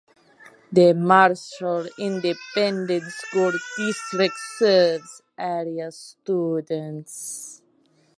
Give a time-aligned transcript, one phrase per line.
[0.71, 7.61] The Marshall Independent School District serves area students.